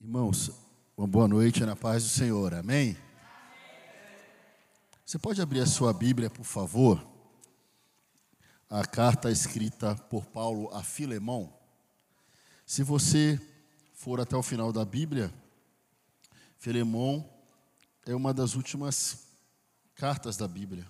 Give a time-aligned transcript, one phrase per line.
[0.00, 0.52] Irmãos,
[0.96, 2.96] uma boa noite na paz do Senhor, amém?
[5.04, 7.04] Você pode abrir a sua Bíblia, por favor?
[8.70, 11.52] A carta escrita por Paulo a Filemão.
[12.64, 13.40] Se você
[13.92, 15.34] for até o final da Bíblia,
[16.58, 17.28] Filemão
[18.06, 19.26] é uma das últimas
[19.96, 20.88] cartas da Bíblia.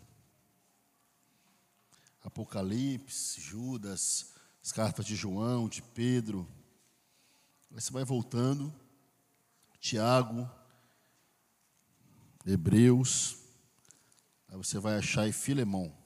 [2.23, 6.47] Apocalipse, Judas, as cartas de João, de Pedro.
[7.71, 8.71] Aí você vai voltando,
[9.89, 10.47] Tiago,
[12.45, 13.39] Hebreus,
[14.47, 15.97] aí você vai achar em Filemão.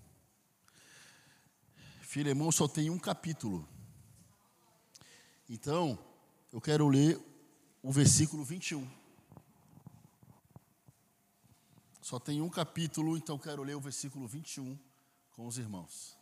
[2.00, 3.68] Filemão só tem um capítulo.
[5.50, 5.98] Então,
[6.52, 7.20] eu quero ler
[7.82, 8.88] o versículo 21.
[12.00, 14.78] Só tem um capítulo, então quero ler o versículo 21
[15.32, 16.16] com os irmãos.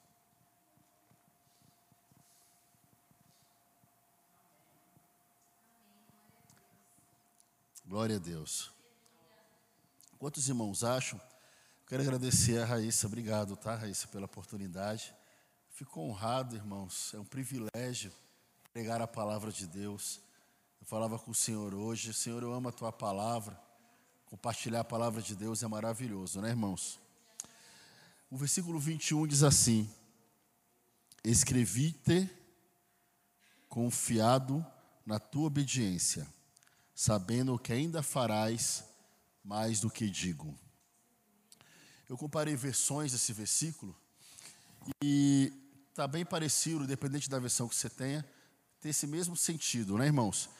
[7.90, 8.70] Glória a Deus.
[10.16, 11.20] Quantos irmãos acham?
[11.88, 15.12] Quero agradecer a Raíssa, obrigado, tá, Raíssa, pela oportunidade.
[15.70, 18.12] Fico honrado, irmãos, é um privilégio
[18.72, 20.20] pregar a palavra de Deus.
[20.80, 23.60] Eu falava com o Senhor hoje, Senhor, eu amo a tua palavra.
[24.26, 27.00] Compartilhar a palavra de Deus é maravilhoso, né, irmãos?
[28.30, 29.92] O versículo 21 diz assim:
[31.24, 32.30] Escrevi-te
[33.68, 34.64] confiado
[35.04, 36.24] na tua obediência
[37.00, 38.84] sabendo que ainda farás
[39.42, 40.54] mais do que digo.
[42.06, 43.96] Eu comparei versões desse versículo
[45.02, 45.50] e
[45.88, 48.22] está bem parecido, dependente da versão que você tenha,
[48.82, 50.50] tem esse mesmo sentido, né, irmãos?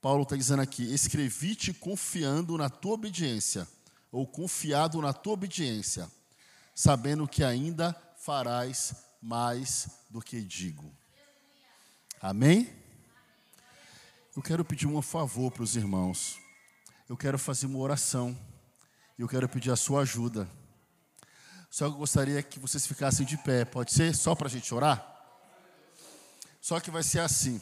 [0.00, 3.68] Paulo está dizendo aqui: escrevi-te confiando na tua obediência,
[4.10, 6.10] ou confiado na tua obediência,
[6.74, 10.90] sabendo que ainda farás mais do que digo.
[12.18, 12.85] Amém?
[14.36, 16.38] Eu quero pedir um favor para os irmãos.
[17.08, 18.38] Eu quero fazer uma oração.
[19.18, 20.46] E eu quero pedir a sua ajuda.
[21.70, 23.64] Só que eu gostaria que vocês ficassem de pé.
[23.64, 24.14] Pode ser?
[24.14, 25.02] Só para a gente orar?
[26.60, 27.58] Só que vai ser assim.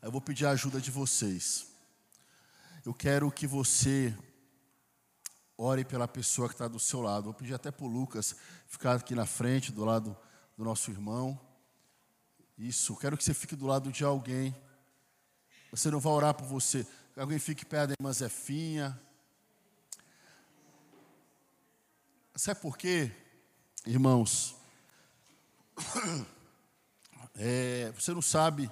[0.00, 1.66] Eu vou pedir a ajuda de vocês.
[2.86, 4.16] Eu quero que você
[5.58, 7.24] ore pela pessoa que está do seu lado.
[7.24, 8.36] Vou pedir até para o Lucas
[8.68, 10.16] ficar aqui na frente, do lado
[10.56, 11.36] do nosso irmão.
[12.56, 14.54] Isso, quero que você fique do lado de alguém
[15.70, 16.86] você não vai orar por você.
[17.16, 18.98] Alguém fique perto da irmã Zefinha.
[22.34, 23.12] Sabe por quê,
[23.86, 24.56] irmãos?
[27.42, 28.70] É, você não sabe,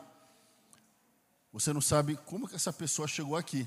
[1.50, 3.66] você não sabe como que essa pessoa chegou aqui.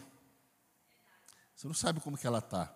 [1.56, 2.72] Você não sabe como que ela está.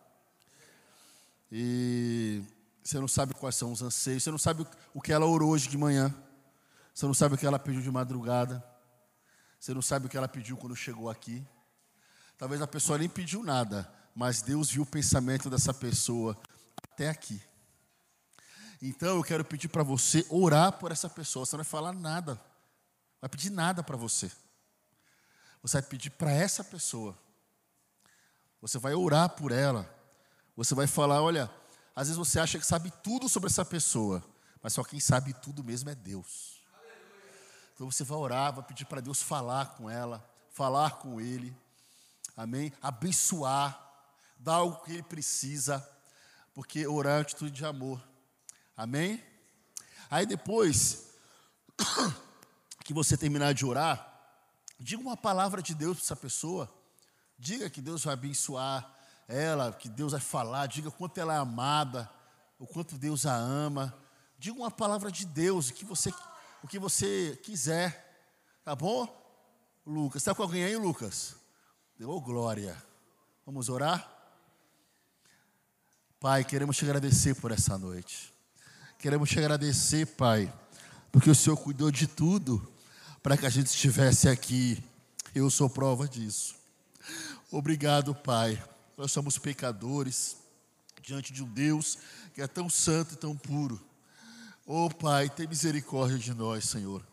[1.51, 2.41] E
[2.83, 4.23] você não sabe quais são os anseios.
[4.23, 6.13] Você não sabe o que ela orou hoje de manhã.
[6.94, 8.63] Você não sabe o que ela pediu de madrugada.
[9.59, 11.45] Você não sabe o que ela pediu quando chegou aqui.
[12.38, 16.38] Talvez a pessoa nem pediu nada, mas Deus viu o pensamento dessa pessoa
[16.83, 17.41] até aqui.
[18.81, 21.45] Então eu quero pedir para você orar por essa pessoa.
[21.45, 24.31] Você não vai falar nada, não vai pedir nada para você.
[25.61, 27.17] Você vai pedir para essa pessoa.
[28.61, 29.89] Você vai orar por ela.
[30.55, 31.49] Você vai falar: olha,
[31.95, 34.23] às vezes você acha que sabe tudo sobre essa pessoa,
[34.61, 36.54] mas só quem sabe tudo mesmo é Deus.
[37.75, 41.53] Então você vai orar, vai pedir para Deus falar com ela, falar com ele,
[42.38, 42.72] amém?
[42.81, 43.78] Abençoar,
[44.40, 45.86] dar o que ele precisa,
[46.53, 48.02] porque orar é atitude de amor,
[48.78, 49.22] amém?
[50.09, 51.12] Aí depois
[52.86, 54.09] que você terminar de orar,
[54.80, 56.74] diga uma palavra de Deus para essa pessoa,
[57.38, 58.90] diga que Deus vai abençoar
[59.28, 62.09] ela, que Deus vai falar, diga quanto ela é amada,
[62.57, 63.94] o quanto Deus a ama,
[64.40, 66.09] diga uma palavra de Deus que você
[66.65, 68.27] o que você quiser,
[68.63, 69.07] tá bom?
[69.85, 71.35] Lucas, está com alguém aí, Lucas?
[71.95, 72.75] Deu oh, glória.
[73.45, 74.11] Vamos orar?
[76.19, 78.33] Pai, queremos te agradecer por essa noite.
[78.97, 80.51] Queremos te agradecer, Pai,
[81.11, 82.67] porque o Senhor cuidou de tudo
[83.21, 84.83] para que a gente estivesse aqui.
[85.35, 86.55] Eu sou prova disso.
[87.51, 88.59] Obrigado, Pai.
[88.97, 90.35] Nós somos pecadores
[91.00, 92.00] diante de um Deus
[92.33, 93.79] que é tão santo e tão puro.
[94.67, 97.06] Oh Pai, tem misericórdia de nós, Senhor,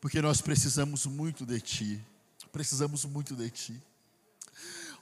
[0.00, 2.06] porque nós precisamos muito de Ti,
[2.52, 3.82] precisamos muito de Ti.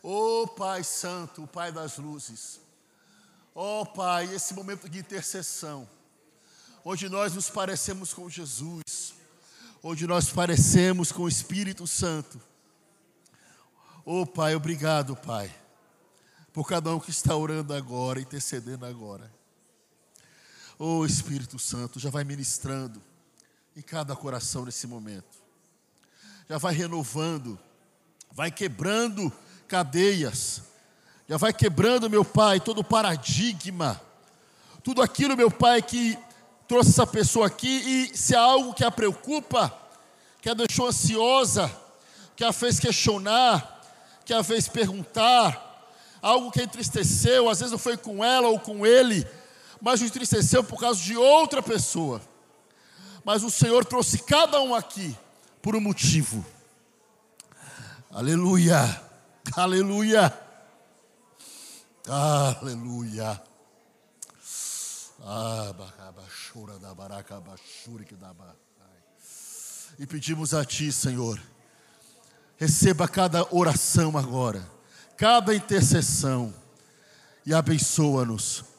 [0.02, 2.60] Oh Pai Santo, o Pai das luzes,
[3.54, 5.86] oh Pai, esse momento de intercessão,
[6.82, 9.12] onde nós nos parecemos com Jesus,
[9.82, 12.40] onde nós parecemos com o Espírito Santo.
[14.02, 15.54] Oh Pai, obrigado, Pai,
[16.54, 19.41] por cada um que está orando agora, intercedendo agora.
[20.84, 23.00] Oh Espírito Santo, já vai ministrando
[23.76, 25.38] em cada coração nesse momento.
[26.48, 27.56] Já vai renovando
[28.32, 29.32] vai quebrando
[29.68, 30.62] cadeias,
[31.28, 34.00] já vai quebrando, meu Pai, todo paradigma,
[34.82, 36.18] tudo aquilo, meu Pai, que
[36.66, 39.72] trouxe essa pessoa aqui e se há algo que a preocupa,
[40.40, 41.70] que a deixou ansiosa,
[42.34, 43.80] que a fez questionar,
[44.24, 45.86] que a fez perguntar,
[46.20, 49.24] algo que a entristeceu, às vezes não foi com ela ou com ele,
[49.82, 52.22] mas o entristeceu por causa de outra pessoa.
[53.24, 55.18] Mas o Senhor trouxe cada um aqui
[55.60, 56.46] por um motivo.
[58.08, 58.78] Aleluia,
[59.56, 60.32] aleluia,
[62.06, 63.42] aleluia.
[69.98, 71.42] E pedimos a Ti, Senhor,
[72.56, 74.64] receba cada oração agora,
[75.16, 76.54] cada intercessão,
[77.44, 78.71] e abençoa-nos,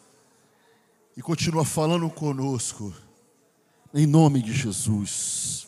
[1.16, 2.94] e continua falando conosco,
[3.94, 5.68] em nome de Jesus.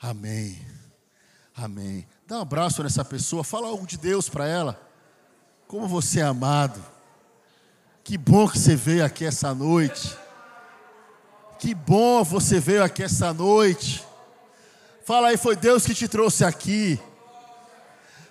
[0.00, 0.60] Amém.
[1.54, 2.06] Amém.
[2.26, 4.80] Dá um abraço nessa pessoa, fala algo de Deus para ela.
[5.66, 6.80] Como você é amado.
[8.04, 10.16] Que bom que você veio aqui essa noite.
[11.58, 14.04] Que bom você veio aqui essa noite.
[15.04, 17.00] Fala aí, foi Deus que te trouxe aqui.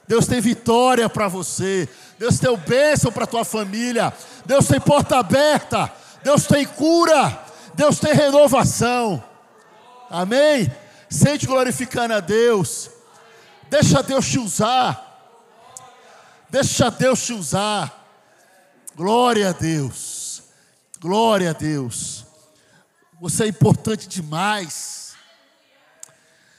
[0.08, 1.90] Deus tem vitória para você.
[2.18, 4.14] Deus tem bênção para tua família.
[4.46, 5.92] Deus tem porta aberta.
[6.24, 7.44] Deus tem cura.
[7.74, 9.24] Deus tem renovação.
[10.10, 10.72] Amém?
[11.10, 12.90] Sente glorificando a Deus.
[13.70, 15.06] Deixa Deus te usar.
[16.50, 18.06] Deixa Deus te usar.
[18.96, 20.44] Glória a Deus.
[21.00, 22.26] Glória a Deus.
[23.20, 25.16] Você é importante demais.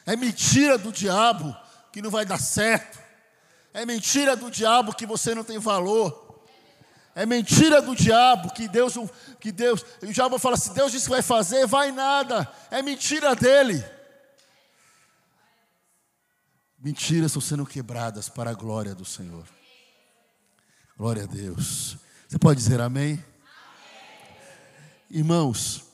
[0.05, 1.57] É mentira do diabo
[1.93, 3.06] que não vai dar certo.
[3.77, 6.43] É mentira do diabo que você não tem valor.
[7.15, 8.95] É mentira do diabo que Deus,
[9.39, 12.51] que Deus, o diabo fala assim: Deus disse que vai fazer, vai nada.
[12.71, 13.85] É mentira dele.
[16.79, 19.47] Mentiras estão sendo quebradas para a glória do Senhor.
[20.97, 21.99] Glória a Deus.
[22.27, 23.13] Você pode dizer amém?
[23.13, 23.25] amém?
[25.11, 25.85] Irmãos,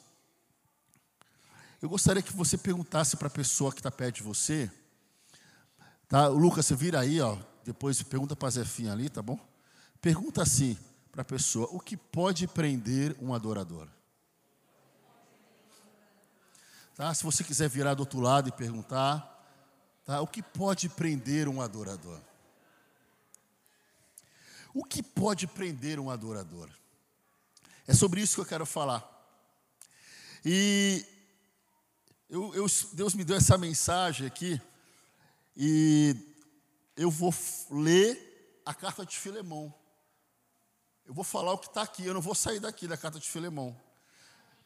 [1.83, 4.71] eu gostaria que você perguntasse para a pessoa que está perto de você.
[6.07, 6.29] Tá?
[6.29, 7.37] Lucas, você vira aí, ó.
[7.65, 9.39] Depois pergunta para a Zefinha ali, tá bom?
[10.01, 10.77] Pergunta assim
[11.11, 13.89] para a pessoa: o que pode prender um adorador?
[16.95, 17.13] Tá?
[17.15, 19.33] Se você quiser virar do outro lado e perguntar,
[20.05, 20.21] Tá?
[20.21, 22.21] O que pode prender um adorador?
[24.75, 26.69] O que pode prender um adorador?
[27.87, 29.09] É sobre isso que eu quero falar.
[30.45, 31.05] E
[32.29, 34.61] eu, eu, Deus me deu essa mensagem aqui,
[35.57, 36.17] e
[36.97, 37.35] eu vou
[37.71, 39.75] ler a carta de Filemão.
[41.05, 43.29] Eu vou falar o que está aqui, eu não vou sair daqui da carta de
[43.29, 43.79] Filemão.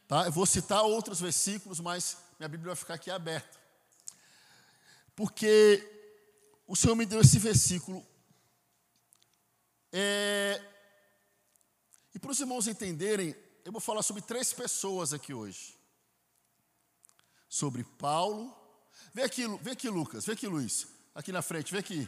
[0.07, 0.25] Tá?
[0.25, 3.57] Eu vou citar outros versículos, mas minha Bíblia vai ficar aqui aberta
[5.17, 5.83] porque
[6.67, 8.05] o Senhor me deu esse versículo.
[9.91, 10.63] É,
[12.13, 13.35] e para os irmãos entenderem,
[13.65, 15.75] eu vou falar sobre três pessoas aqui hoje.
[17.49, 18.55] Sobre Paulo.
[19.11, 20.23] Vem aqui, vem aqui, Lucas.
[20.23, 20.85] Vem aqui, Luiz.
[21.15, 22.07] Aqui na frente, vem aqui.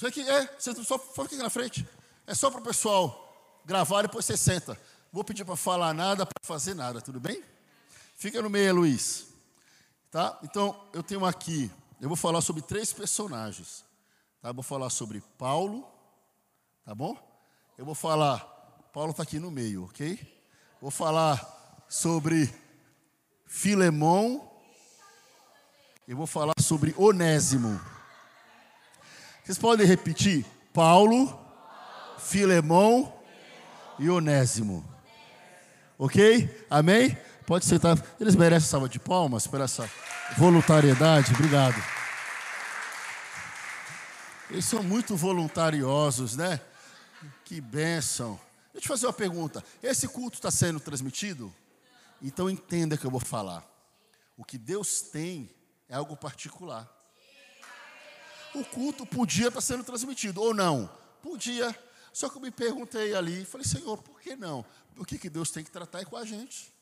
[0.00, 1.86] Vem aqui, é, você só fica aqui na frente.
[2.26, 4.78] É só para o pessoal gravar, depois você senta.
[5.12, 7.42] Vou pedir para falar nada, para fazer nada, tudo bem?
[8.16, 9.26] Fica no meio, Luiz.
[10.10, 10.38] Tá?
[10.42, 11.70] Então, eu tenho aqui
[12.00, 13.84] eu vou falar sobre três personagens.
[14.40, 14.48] Tá?
[14.48, 15.86] Eu vou falar sobre Paulo,
[16.82, 17.14] tá bom?
[17.76, 18.38] Eu vou falar,
[18.90, 20.18] Paulo está aqui no meio, ok?
[20.80, 22.52] Vou falar sobre
[23.44, 24.50] Filemão.
[26.08, 27.78] Eu vou falar sobre Onésimo.
[29.50, 30.46] Vocês podem repetir?
[30.72, 31.36] Paulo,
[32.18, 33.12] Filemão
[33.98, 34.88] e Onésimo.
[35.98, 36.66] Ok?
[36.70, 37.18] Amém?
[37.48, 38.00] Pode sentar.
[38.20, 39.90] Eles merecem salva de palmas por essa
[40.38, 41.34] voluntariedade.
[41.34, 41.74] Obrigado.
[44.48, 46.60] Eles são muito voluntariosos, né?
[47.44, 48.38] Que bênção.
[48.72, 49.64] Deixa eu te fazer uma pergunta.
[49.82, 51.52] Esse culto está sendo transmitido?
[52.22, 53.68] Então entenda que eu vou falar.
[54.36, 55.50] O que Deus tem
[55.88, 56.99] é algo particular.
[58.54, 60.90] O culto podia estar sendo transmitido ou não?
[61.22, 61.76] Podia.
[62.12, 64.64] Só que eu me perguntei ali, falei, Senhor, por que não?
[64.96, 66.72] O que, que Deus tem que tratar é com a gente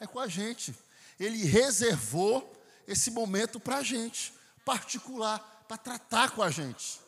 [0.00, 0.74] é com a gente.
[1.18, 2.56] Ele reservou
[2.86, 4.32] esse momento para a gente,
[4.64, 7.00] particular, para tratar com a gente.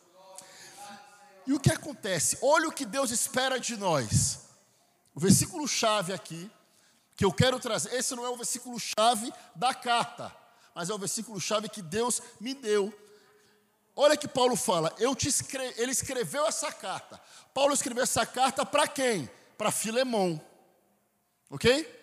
[1.46, 2.38] E o que acontece?
[2.42, 4.40] Olha o que Deus espera de nós.
[5.14, 6.50] O versículo chave aqui,
[7.16, 10.34] que eu quero trazer, esse não é o versículo chave da carta,
[10.74, 12.92] mas é o versículo chave que Deus me deu.
[13.94, 14.94] Olha que Paulo fala,
[15.26, 15.74] escre...
[15.76, 17.20] ele escreveu essa carta.
[17.52, 19.28] Paulo escreveu essa carta para quem?
[19.58, 20.40] Para Filemão.
[21.50, 22.00] OK?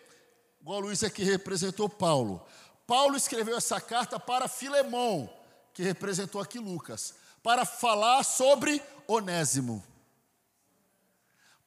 [0.68, 2.46] igual Luiz aqui representou Paulo.
[2.86, 5.30] Paulo escreveu essa carta para Filemão,
[5.74, 9.82] que representou aqui Lucas, para falar sobre Onésimo.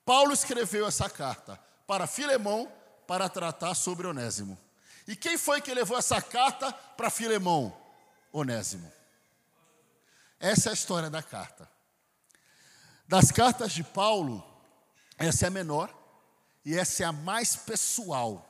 [0.05, 2.71] Paulo escreveu essa carta para Filemão
[3.07, 4.59] para tratar sobre Onésimo.
[5.09, 7.75] E quem foi que levou essa carta para Filemão?
[8.31, 9.00] Onésimo.
[10.41, 11.71] Essa é a história da carta.
[13.07, 14.43] Das cartas de Paulo,
[15.19, 15.95] essa é a menor
[16.65, 18.47] e essa é a mais pessoal.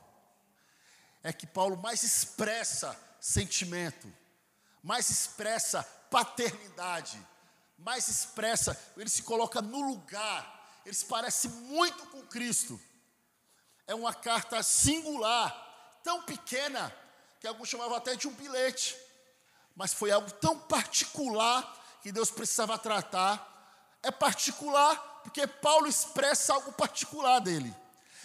[1.21, 4.11] É que Paulo mais expressa sentimento,
[4.81, 7.19] mais expressa paternidade,
[7.77, 12.79] mais expressa, ele se coloca no lugar, ele se parece muito com Cristo.
[13.85, 16.95] É uma carta singular, tão pequena,
[17.39, 18.95] que alguns chamavam até de um bilhete,
[19.75, 23.47] mas foi algo tão particular que Deus precisava tratar.
[24.03, 27.73] É particular porque Paulo expressa algo particular dele.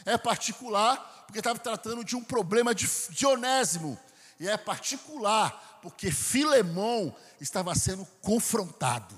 [0.04, 3.98] É particular porque estava tratando de um problema de Dionésimo.
[4.38, 9.14] E é particular porque Filemão estava sendo confrontado.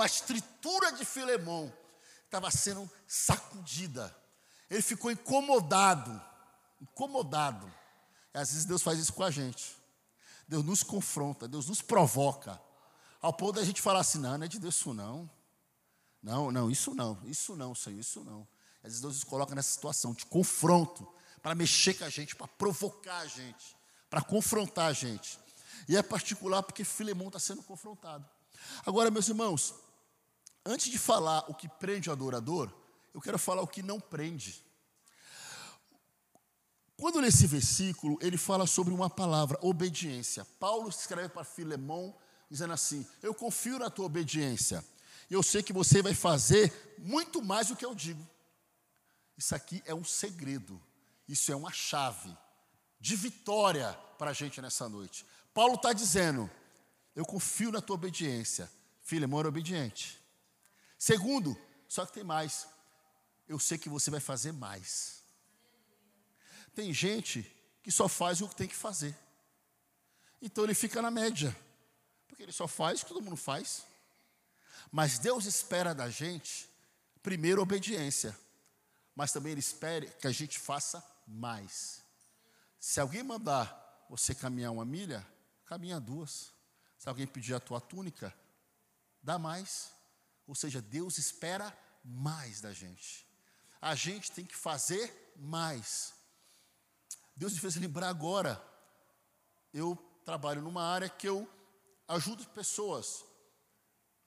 [0.00, 1.72] A estrutura de Filemão
[2.24, 4.14] estava sendo sacudida.
[4.70, 6.20] Ele ficou incomodado.
[6.80, 7.70] Incomodado.
[8.32, 9.79] E às vezes Deus faz isso com a gente.
[10.50, 12.60] Deus nos confronta, Deus nos provoca.
[13.22, 15.30] Ao ponto da gente falar assim: não, não é de Deus isso não.
[16.20, 18.46] Não, não, isso não, isso não, Senhor, isso não.
[18.78, 21.08] Às vezes Deus nos coloca nessa situação de confronto,
[21.40, 23.76] para mexer com a gente, para provocar a gente,
[24.10, 25.38] para confrontar a gente.
[25.88, 28.28] E é particular porque Filemão está sendo confrontado.
[28.84, 29.72] Agora, meus irmãos,
[30.66, 32.72] antes de falar o que prende o adorador,
[33.14, 34.60] eu quero falar o que não prende.
[37.00, 40.44] Quando nesse versículo ele fala sobre uma palavra, obediência.
[40.60, 42.14] Paulo escreve para Filemão
[42.50, 44.84] dizendo assim: Eu confio na tua obediência.
[45.30, 48.22] Eu sei que você vai fazer muito mais do que eu digo.
[49.34, 50.78] Isso aqui é um segredo.
[51.26, 52.36] Isso é uma chave
[53.00, 55.24] de vitória para a gente nessa noite.
[55.54, 56.50] Paulo está dizendo:
[57.16, 58.70] Eu confio na tua obediência.
[59.00, 60.20] Filemão era obediente.
[60.98, 61.56] Segundo,
[61.88, 62.68] só que tem mais.
[63.48, 65.19] Eu sei que você vai fazer mais.
[66.80, 67.42] Tem gente
[67.82, 69.14] que só faz o que tem que fazer.
[70.40, 71.54] Então ele fica na média.
[72.26, 73.84] Porque ele só faz o que todo mundo faz.
[74.90, 76.70] Mas Deus espera da gente,
[77.22, 78.34] primeiro, obediência.
[79.14, 82.02] Mas também Ele espera que a gente faça mais.
[82.78, 85.26] Se alguém mandar você caminhar uma milha,
[85.66, 86.50] caminha duas.
[86.96, 88.34] Se alguém pedir a tua túnica,
[89.22, 89.92] dá mais.
[90.46, 93.26] Ou seja, Deus espera mais da gente.
[93.82, 96.18] A gente tem que fazer mais.
[97.36, 98.62] Deus me fez lembrar agora.
[99.72, 101.48] Eu trabalho numa área que eu
[102.08, 103.24] ajudo pessoas.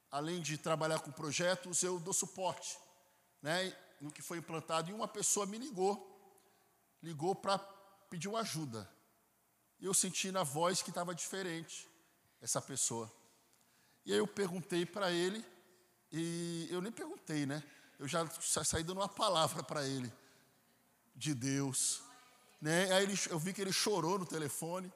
[0.10, 2.78] Além de trabalhar com projetos, eu dou suporte,
[3.42, 4.90] né, no que foi implantado.
[4.90, 5.96] E uma pessoa me ligou,
[7.02, 7.58] ligou para
[8.10, 8.90] pedir uma ajuda.
[9.80, 11.90] Eu senti na voz que estava diferente
[12.40, 13.12] essa pessoa.
[14.06, 15.44] E aí eu perguntei para ele,
[16.12, 17.64] e eu nem perguntei, né?
[17.98, 18.28] Eu já
[18.64, 20.12] saí dando uma palavra para ele
[21.16, 22.02] de Deus,
[22.64, 22.90] né?
[22.94, 24.88] Aí ele, eu vi que ele chorou no telefone.
[24.88, 24.94] Ele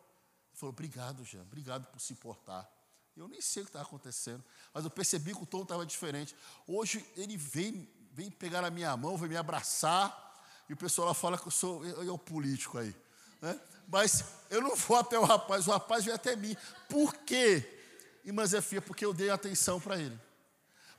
[0.54, 2.66] falou: Obrigado, Jean, obrigado por se importar.
[3.14, 4.42] Eu nem sei o que estava acontecendo,
[4.74, 6.34] mas eu percebi que o tom estava diferente.
[6.66, 11.14] Hoje ele vem, vem pegar na minha mão, vem me abraçar, e o pessoal lá
[11.14, 12.96] fala que eu sou eu, eu, o político aí.
[13.42, 13.60] Né?
[13.90, 16.56] Mas eu não vou até o rapaz, o rapaz vem até mim.
[16.88, 17.82] Por quê?
[18.24, 20.18] Irmã Zefia, porque eu dei atenção para ele.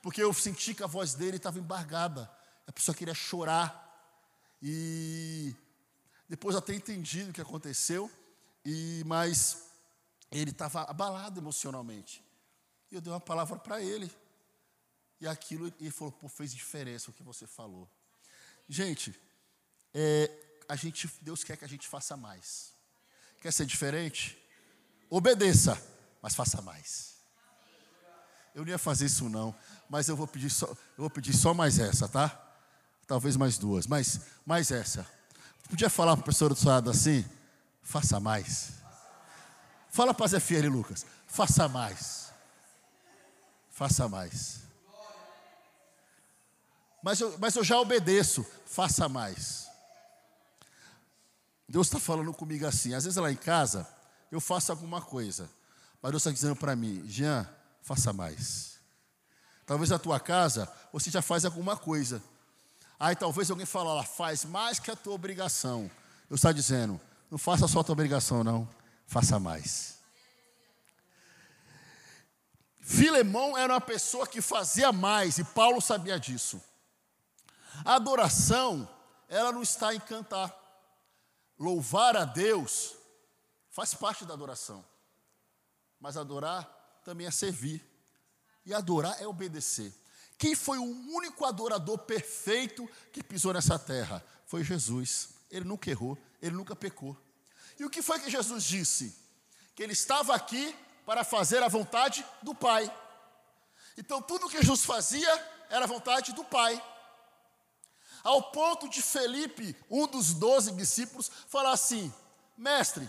[0.03, 2.31] Porque eu senti que a voz dele estava embargada.
[2.67, 3.87] A pessoa queria chorar.
[4.61, 5.55] E
[6.29, 8.11] depois até entendi o que aconteceu,
[8.65, 9.69] e mas
[10.31, 12.23] ele estava abalado emocionalmente.
[12.91, 14.11] E eu dei uma palavra para ele.
[15.21, 17.89] E aquilo, ele falou, pô, fez diferença o que você falou.
[18.69, 19.19] Gente,
[19.95, 20.31] é,
[20.69, 22.73] a gente, Deus quer que a gente faça mais.
[23.41, 24.39] Quer ser diferente?
[25.11, 25.81] Obedeça,
[26.21, 27.17] mas faça mais.
[28.55, 29.55] Eu não ia fazer isso não,
[29.89, 32.45] mas eu vou pedir só, eu vou pedir só mais essa, tá?
[33.07, 35.09] Talvez mais duas, mas mais essa.
[35.69, 37.25] Podia falar para o professor do lado assim?
[37.83, 38.73] Faça mais.
[39.91, 41.05] Fala para Zé Fieri, Lucas.
[41.27, 42.33] Faça mais.
[43.71, 44.61] Faça mais.
[47.03, 48.45] Mas eu, mas eu já obedeço.
[48.67, 49.69] Faça mais.
[51.69, 52.95] Deus está falando comigo assim.
[52.95, 53.87] Às vezes lá em casa,
[54.33, 55.49] eu faço alguma coisa.
[56.03, 57.49] Mas Deus está dizendo para mim, Jean,
[57.83, 58.79] faça mais.
[59.67, 62.23] Talvez na tua casa, você já faz alguma coisa.
[62.99, 65.91] Aí talvez alguém fale, ela faz mais que a tua obrigação.
[66.29, 67.01] Eu está dizendo,
[67.31, 68.69] não faça só a tua obrigação, não,
[69.07, 69.99] faça mais.
[72.81, 76.61] Filemão era uma pessoa que fazia mais, e Paulo sabia disso.
[77.85, 78.89] A adoração,
[79.29, 80.55] ela não está em cantar.
[81.59, 82.97] Louvar a Deus
[83.71, 84.85] faz parte da adoração.
[86.01, 86.65] Mas adorar
[87.05, 87.85] também é servir.
[88.65, 89.93] E adorar é obedecer.
[90.39, 94.25] Quem foi o único adorador perfeito que pisou nessa terra?
[94.47, 95.31] Foi Jesus.
[95.51, 97.17] Ele nunca errou, ele nunca pecou.
[97.77, 99.17] E o que foi que Jesus disse?
[99.75, 102.93] Que ele estava aqui para fazer a vontade do Pai.
[103.97, 105.29] Então, tudo que Jesus fazia
[105.69, 106.81] era a vontade do Pai.
[108.23, 112.13] Ao ponto de Felipe, um dos doze discípulos, falar assim:
[112.57, 113.09] Mestre,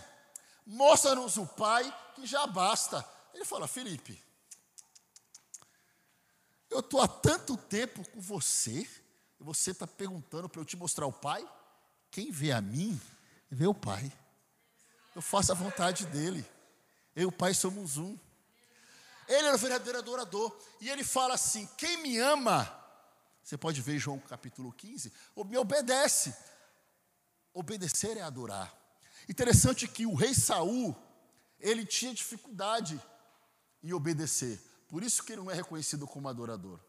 [0.66, 3.06] mostra-nos o Pai, que já basta.
[3.34, 4.20] Ele fala: Felipe,
[6.70, 8.88] eu estou há tanto tempo com você,
[9.40, 11.46] e você está perguntando para eu te mostrar o Pai?
[12.10, 13.00] Quem vê a mim,
[13.50, 14.10] vê o Pai.
[15.14, 16.44] Eu faço a vontade dele.
[17.14, 18.16] Eu e o Pai somos um.
[19.26, 20.56] Ele era o verdadeiro adorador.
[20.80, 22.72] E ele fala assim: quem me ama,
[23.42, 25.12] você pode ver João capítulo 15,
[25.46, 26.34] me obedece.
[27.52, 28.72] Obedecer é adorar.
[29.28, 30.96] Interessante que o rei Saul,
[31.58, 33.00] ele tinha dificuldade
[33.82, 34.60] em obedecer.
[34.90, 36.80] Por isso que ele não é reconhecido como adorador.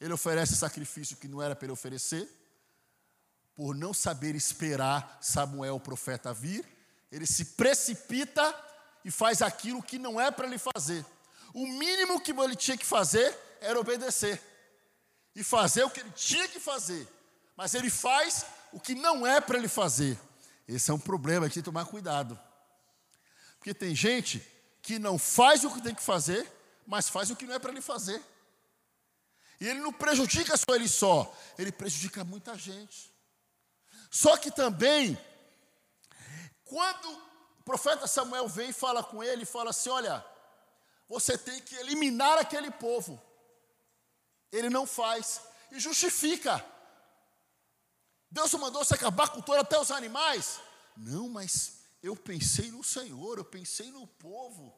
[0.00, 2.28] Ele oferece sacrifício que não era para ele oferecer,
[3.54, 6.64] por não saber esperar Samuel, o profeta, vir,
[7.10, 8.54] ele se precipita
[9.04, 11.04] e faz aquilo que não é para ele fazer.
[11.52, 14.40] O mínimo que ele tinha que fazer era obedecer
[15.34, 17.06] e fazer o que ele tinha que fazer,
[17.56, 20.18] mas ele faz o que não é para ele fazer.
[20.66, 22.38] Esse é um problema, tem que tomar cuidado.
[23.58, 24.46] Porque tem gente
[24.80, 26.50] que não faz o que tem que fazer,
[26.86, 28.22] mas faz o que não é para ele fazer.
[29.60, 33.12] E ele não prejudica só ele só, ele prejudica muita gente.
[34.10, 35.18] Só que também,
[36.64, 37.08] quando
[37.60, 40.24] o profeta Samuel vem e fala com ele, fala assim: olha,
[41.08, 43.22] você tem que eliminar aquele povo.
[44.50, 46.64] Ele não faz e justifica.
[48.30, 50.60] Deus mandou você acabar com todo, até os animais.
[50.96, 54.74] Não, mas eu pensei no Senhor, eu pensei no povo.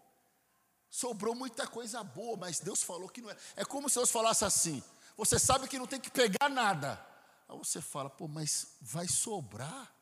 [0.94, 3.36] Sobrou muita coisa boa, mas Deus falou que não é.
[3.56, 4.80] É como se Deus falasse assim:
[5.16, 7.04] você sabe que não tem que pegar nada.
[7.49, 9.92] Aí você fala, pô, mas vai sobrar,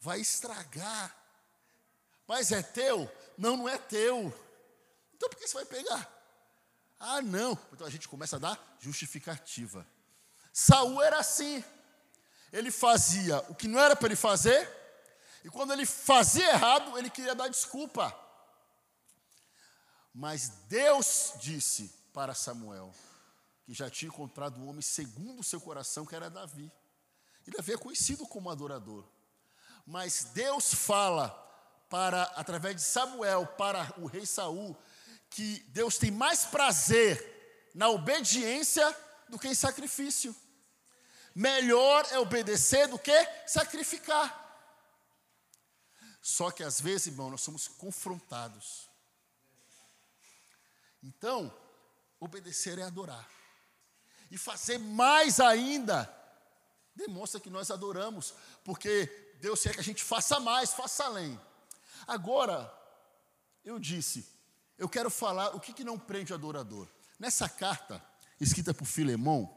[0.00, 1.14] vai estragar.
[2.26, 3.06] Mas é teu?
[3.36, 4.32] Não, não é teu.
[5.14, 6.10] Então por que você vai pegar?
[6.98, 7.52] Ah, não.
[7.70, 9.86] Então a gente começa a dar justificativa.
[10.54, 11.62] Saul era assim.
[12.50, 14.66] Ele fazia o que não era para ele fazer,
[15.44, 18.24] e quando ele fazia errado, ele queria dar desculpa.
[20.18, 22.90] Mas Deus disse para Samuel
[23.66, 26.72] que já tinha encontrado um homem segundo o seu coração, que era Davi.
[27.46, 29.04] E Davi é conhecido como adorador.
[29.86, 31.28] Mas Deus fala
[31.90, 34.74] para através de Samuel para o rei Saul
[35.28, 38.96] que Deus tem mais prazer na obediência
[39.28, 40.34] do que em sacrifício.
[41.34, 43.12] Melhor é obedecer do que
[43.46, 44.44] sacrificar.
[46.22, 48.85] Só que às vezes, irmão, nós somos confrontados.
[51.06, 51.56] Então,
[52.18, 53.30] obedecer é adorar.
[54.28, 56.12] E fazer mais ainda
[56.96, 61.40] demonstra que nós adoramos, porque Deus quer que a gente faça mais, faça além.
[62.08, 62.72] Agora,
[63.64, 64.26] eu disse,
[64.76, 66.88] eu quero falar o que, que não prende o adorador.
[67.20, 68.04] Nessa carta,
[68.40, 69.56] escrita por Filemão,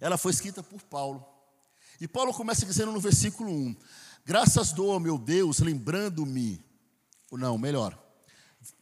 [0.00, 1.24] ela foi escrita por Paulo.
[2.00, 3.76] E Paulo começa dizendo no versículo 1:
[4.24, 6.60] Graças dou ao meu Deus, lembrando-me.
[7.30, 7.96] Não, melhor.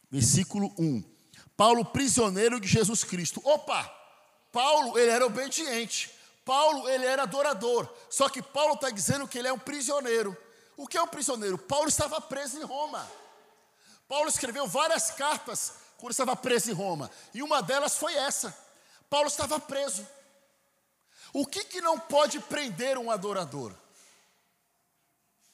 [0.09, 1.18] Versículo 1.
[1.59, 3.41] Paulo, prisioneiro de Jesus Cristo.
[3.43, 3.83] Opa!
[4.49, 6.09] Paulo, ele era obediente.
[6.45, 7.85] Paulo, ele era adorador.
[8.09, 10.37] Só que Paulo está dizendo que ele é um prisioneiro.
[10.77, 11.57] O que é um prisioneiro?
[11.57, 13.05] Paulo estava preso em Roma.
[14.07, 18.57] Paulo escreveu várias cartas quando estava preso em Roma, e uma delas foi essa.
[19.09, 20.07] Paulo estava preso.
[21.33, 23.75] O que, que não pode prender um adorador?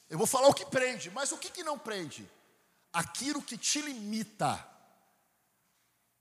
[0.08, 2.30] Eu vou falar o que prende, mas o que, que não prende?
[2.92, 4.75] Aquilo que te limita,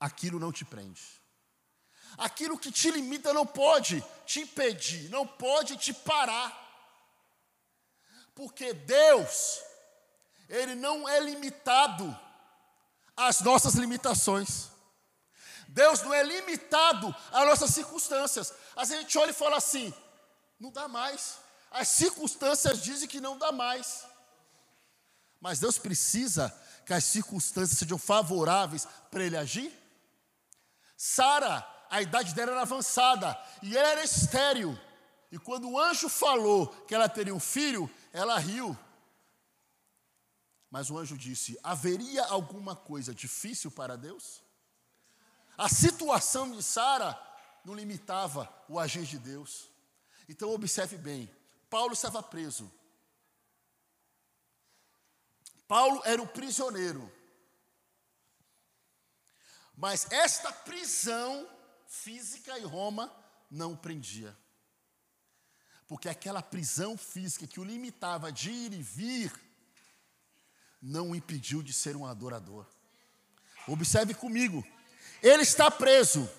[0.06, 1.02] aquilo não te prende.
[2.18, 6.50] Aquilo que te limita não pode te impedir, não pode te parar.
[8.34, 9.60] Porque Deus,
[10.48, 12.18] Ele não é limitado
[13.18, 14.70] às nossas limitações.
[15.68, 18.54] Deus não é limitado às nossas circunstâncias.
[18.76, 19.94] Às vezes a gente olha e fala assim:
[20.60, 21.38] não dá mais.
[21.72, 24.06] As circunstâncias dizem que não dá mais.
[25.42, 26.54] Mas Deus precisa
[26.86, 29.85] que as circunstâncias sejam favoráveis para Ele agir.
[30.98, 34.78] Sara, a idade dela era avançada e ela era estéril.
[35.32, 38.78] E quando o anjo falou que ela teria um filho, ela riu.
[40.70, 44.44] Mas o anjo disse: haveria alguma coisa difícil para Deus?
[45.58, 47.20] A situação de Sara
[47.64, 49.70] não limitava o agir de Deus.
[50.28, 51.30] Então observe bem:
[51.70, 52.72] Paulo estava preso.
[55.68, 57.12] Paulo era o prisioneiro.
[59.78, 61.48] Mas esta prisão
[61.88, 63.14] física em Roma
[63.50, 64.36] não o prendia.
[65.88, 69.32] Porque aquela prisão física que o limitava de ir e vir,
[70.82, 72.66] não o impediu de ser um adorador.
[73.68, 74.66] Observe comigo,
[75.22, 76.30] ele está preso.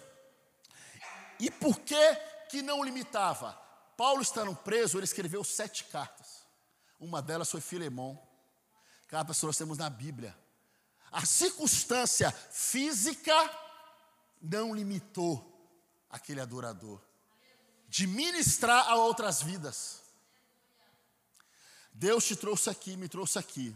[1.38, 2.14] E por que
[2.48, 3.52] que não o limitava?
[3.96, 6.46] Paulo estando preso, ele escreveu sete cartas.
[6.98, 8.20] Uma delas foi Filemão.
[9.08, 10.36] Cartas que nós temos na Bíblia.
[11.10, 13.34] A circunstância física
[14.40, 15.52] não limitou
[16.10, 17.00] aquele adorador
[17.88, 20.02] de ministrar a outras vidas.
[21.92, 23.74] Deus te trouxe aqui, me trouxe aqui,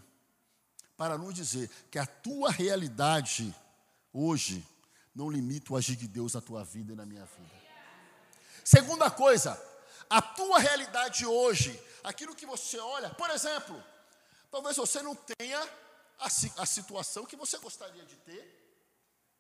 [0.97, 3.55] para nos dizer que a tua realidade
[4.13, 4.67] hoje
[5.15, 7.61] não limita o agir de Deus na tua vida e na minha vida.
[8.63, 9.61] Segunda coisa,
[10.09, 13.83] a tua realidade hoje, aquilo que você olha, por exemplo,
[14.51, 15.67] talvez você não tenha
[16.21, 16.27] a,
[16.63, 18.59] a situação que você gostaria de ter,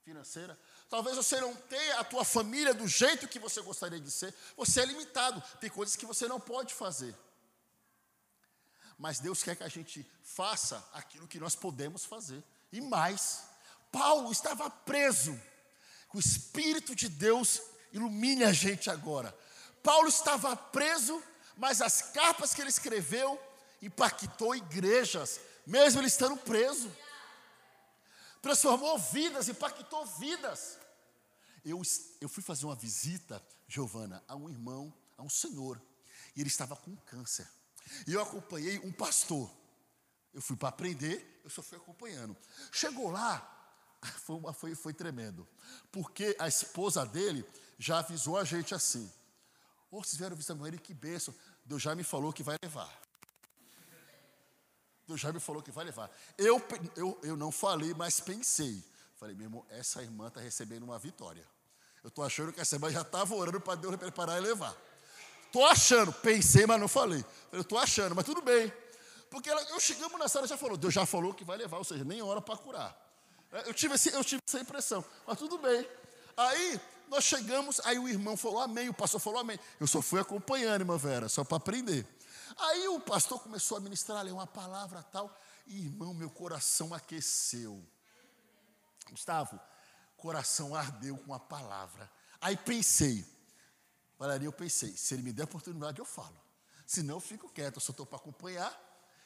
[0.05, 0.59] financeira,
[0.91, 4.35] Talvez você não tenha a tua família do jeito que você gostaria de ser.
[4.57, 5.41] Você é limitado.
[5.61, 7.17] Tem coisas que você não pode fazer.
[8.99, 12.43] Mas Deus quer que a gente faça aquilo que nós podemos fazer.
[12.73, 13.45] E mais,
[13.93, 15.41] Paulo estava preso.
[16.13, 17.63] O Espírito de Deus
[17.93, 19.33] ilumine a gente agora.
[19.85, 21.23] Paulo estava preso,
[21.57, 23.41] mas as cartas que ele escreveu
[23.83, 26.91] impactou igrejas, mesmo ele estando preso.
[28.43, 30.79] Transformou vidas, impactou vidas.
[31.65, 31.81] Eu,
[32.21, 35.81] eu fui fazer uma visita, Giovana, a um irmão, a um senhor,
[36.35, 37.47] e ele estava com câncer.
[38.07, 39.51] E eu acompanhei um pastor.
[40.33, 42.37] Eu fui para aprender, eu só fui acompanhando.
[42.73, 43.61] Chegou lá,
[44.25, 45.47] foi, uma, foi, foi tremendo,
[45.93, 47.45] porque a esposa dele
[47.79, 49.11] já avisou a gente assim:
[49.91, 51.35] oh, vocês vieram visitar meu marido, que bênção.
[51.65, 53.10] Deus já me falou que vai levar.
[55.11, 56.09] Deus já me falou que vai levar.
[56.39, 56.63] Eu,
[56.95, 58.83] eu, eu não falei, mas pensei.
[59.17, 61.45] Falei, meu irmão, essa irmã está recebendo uma vitória.
[62.03, 64.75] Eu estou achando que essa irmã já estava orando para Deus preparar e levar.
[65.47, 67.25] Estou achando, pensei, mas não falei.
[67.51, 68.73] Eu estou achando, mas tudo bem.
[69.29, 71.85] Porque ela, eu chegamos na sala, já falou, Deus já falou que vai levar, ou
[71.85, 72.97] seja, nem hora para curar.
[73.53, 75.87] É, eu tive, esse, eu tive essa impressão, mas tudo bem.
[76.37, 79.59] Aí nós chegamos, aí o irmão falou amém, o pastor falou amém.
[79.81, 82.07] Eu só fui acompanhando, irmã Vera, só para aprender.
[82.57, 85.35] Aí o pastor começou a ministrar ali uma palavra tal,
[85.67, 87.85] e irmão, meu coração aqueceu.
[89.11, 89.59] Gustavo,
[90.17, 92.11] coração ardeu com a palavra.
[92.41, 93.27] Aí pensei,
[94.19, 96.41] Valeria, eu pensei, se ele me der a oportunidade, eu falo.
[96.87, 98.79] Se não, eu fico quieto, eu só estou para acompanhar.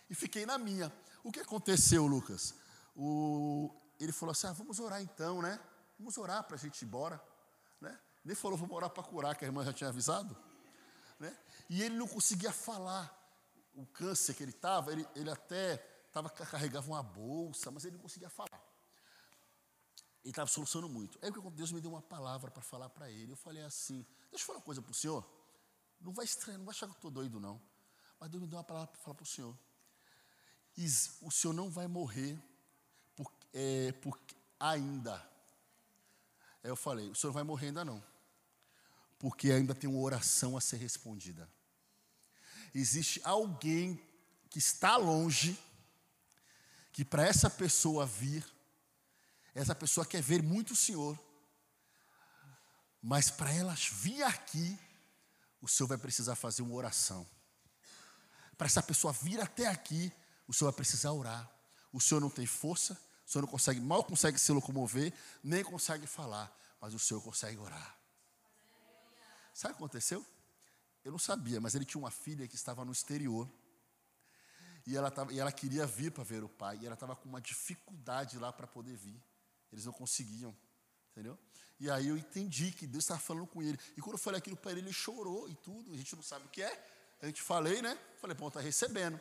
[0.08, 0.92] E fiquei na minha.
[1.22, 2.54] O que aconteceu, Lucas?
[2.94, 5.58] O, ele falou assim: ah, vamos orar então, né?
[5.98, 7.20] Vamos orar para a gente ir embora.
[7.80, 7.98] Né?
[8.24, 10.36] Nem falou, vamos orar para curar, que a irmã já tinha avisado.
[11.18, 11.36] Né?
[11.68, 13.22] E ele não conseguia falar.
[13.74, 15.78] O câncer que ele estava, ele, ele até
[16.12, 18.62] tava, carregava uma bolsa, mas ele não conseguia falar.
[20.22, 21.18] Ele estava solucionando muito.
[21.20, 23.32] Aí o que Deus me deu uma palavra para falar para ele.
[23.32, 25.28] Eu falei assim: Deixa eu falar uma coisa para o senhor.
[26.00, 27.60] Não vai estranhar, não vai achar que eu estou doido, não.
[28.18, 29.58] Mas Deus me deu uma palavra para falar para o senhor.
[31.20, 32.40] O senhor não vai morrer
[33.14, 34.18] por, é, por,
[34.58, 35.16] ainda.
[36.62, 38.02] Aí eu falei: O senhor não vai morrer ainda não.
[39.18, 41.48] Porque ainda tem uma oração a ser respondida.
[42.74, 44.00] Existe alguém
[44.50, 45.58] que está longe,
[46.92, 48.44] que para essa pessoa vir,
[49.54, 51.18] essa pessoa quer ver muito o Senhor,
[53.00, 54.78] mas para elas vir aqui,
[55.60, 57.26] o Senhor vai precisar fazer uma oração.
[58.56, 60.12] Para essa pessoa vir até aqui,
[60.46, 61.50] o Senhor vai precisar orar.
[61.92, 66.06] O Senhor não tem força, o Senhor não consegue, mal consegue se locomover, nem consegue
[66.06, 67.96] falar, mas o Senhor consegue orar.
[69.54, 70.26] Sabe o que aconteceu?
[71.04, 73.48] Eu não sabia, mas ele tinha uma filha que estava no exterior.
[74.86, 77.28] E ela, tava, e ela queria vir para ver o pai, e ela estava com
[77.28, 79.18] uma dificuldade lá para poder vir.
[79.72, 80.54] Eles não conseguiam,
[81.12, 81.38] entendeu?
[81.80, 83.78] E aí eu entendi que Deus estava falando com ele.
[83.96, 85.92] E quando eu falei aquilo para ele, ele chorou e tudo.
[85.92, 86.88] A gente não sabe o que é.
[87.22, 87.98] A gente falei, né?
[88.20, 89.18] Falei, pô, está recebendo.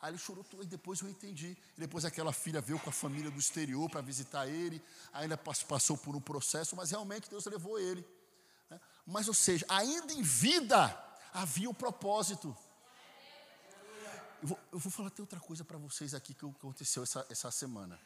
[0.00, 1.56] Aí ele chorou tudo, e depois eu entendi.
[1.76, 5.96] E depois aquela filha veio com a família do exterior para visitar ele, ainda passou
[5.96, 8.06] por um processo, mas realmente Deus levou ele.
[9.06, 10.88] Mas, ou seja, ainda em vida
[11.32, 12.56] havia um propósito.
[14.42, 17.50] Eu vou, eu vou falar até outra coisa para vocês aqui que aconteceu essa, essa
[17.50, 18.00] semana.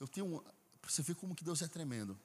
[0.00, 0.44] Eu tenho
[0.80, 2.18] para você ver como que Deus é tremendo.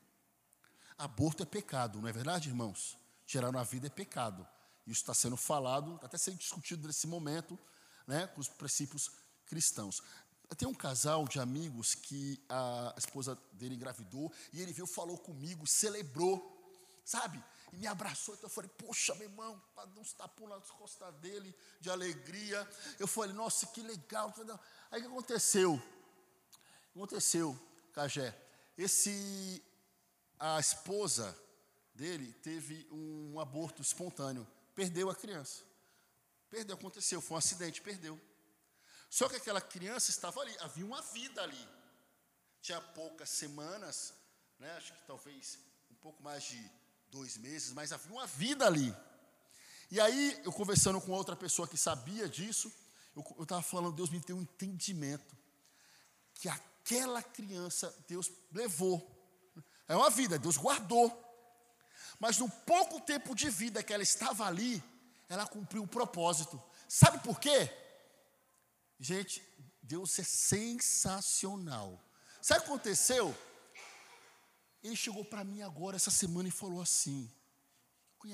[0.97, 2.97] Aborto é pecado, não é verdade, irmãos?
[3.25, 4.47] Tirar uma vida é pecado.
[4.85, 7.57] Isso está sendo falado, até sendo discutido nesse momento,
[8.05, 9.09] né, com os princípios
[9.45, 10.01] cristãos.
[10.57, 15.65] Tem um casal de amigos que a esposa dele engravidou e ele veio, falou comigo,
[15.65, 16.52] celebrou,
[17.03, 17.43] sabe?
[17.71, 18.35] E me abraçou.
[18.35, 22.67] Então eu falei, poxa, meu irmão, para dar uns tapões nas costas dele de alegria.
[22.99, 24.33] Eu falei, nossa, que legal.
[24.91, 25.81] Aí o que aconteceu?
[26.95, 27.59] Aconteceu,
[27.93, 28.35] Cajé,
[28.77, 29.63] esse
[30.39, 31.35] a esposa
[31.95, 35.63] dele teve um aborto espontâneo, perdeu a criança.
[36.49, 38.19] Perdeu, aconteceu, foi um acidente, perdeu.
[39.09, 41.69] Só que aquela criança estava ali, havia uma vida ali.
[42.61, 44.13] Tinha poucas semanas,
[44.59, 45.57] né, acho que talvez
[45.89, 46.71] um pouco mais de
[47.13, 48.93] dois meses, mas havia uma vida ali.
[49.91, 52.73] E aí, eu conversando com outra pessoa que sabia disso,
[53.15, 55.37] eu estava falando, Deus me deu um entendimento
[56.33, 58.99] que aquela criança Deus levou.
[59.87, 61.07] É uma vida, Deus guardou.
[62.19, 64.83] Mas no pouco tempo de vida que ela estava ali,
[65.29, 66.59] ela cumpriu o propósito.
[66.89, 67.71] Sabe por quê?
[68.99, 69.47] Gente,
[69.83, 72.01] Deus é sensacional.
[72.41, 73.37] Sabe o que aconteceu?
[74.83, 77.31] Ele chegou para mim agora, essa semana, e falou assim: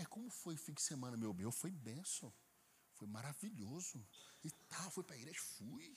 [0.10, 1.52] Como foi o fim de semana, meu meu?
[1.52, 2.34] Foi benção.
[2.96, 4.04] Foi maravilhoso.
[4.44, 5.96] E tal, fui para a igreja, fui.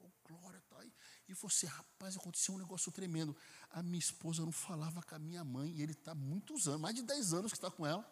[0.00, 0.92] Oh, glória, tá aí.
[1.28, 3.36] E você, rapaz, aconteceu um negócio tremendo.
[3.70, 6.94] A minha esposa não falava com a minha mãe, e ele está muitos anos, mais
[6.94, 8.04] de 10 anos que está com ela.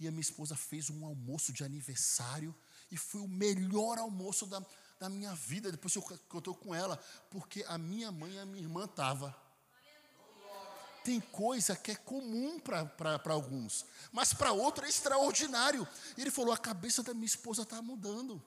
[0.00, 2.54] E a minha esposa fez um almoço de aniversário,
[2.90, 4.64] e foi o melhor almoço da,
[4.98, 6.96] da minha vida, depois que eu estou com ela,
[7.30, 9.32] porque a minha mãe e a minha irmã estavam.
[11.02, 15.88] Tem coisa que é comum para alguns, mas para outro é extraordinário.
[16.16, 18.42] E ele falou: a cabeça da minha esposa está mudando.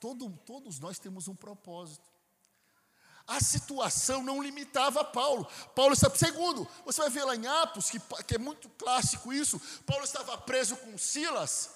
[0.00, 2.06] Todo, todos nós temos um propósito.
[3.26, 5.46] A situação não limitava Paulo.
[5.74, 6.16] Paulo estava.
[6.16, 9.60] Segundo, você vai ver lá em Atos, que, que é muito clássico isso.
[9.84, 11.70] Paulo estava preso com Silas,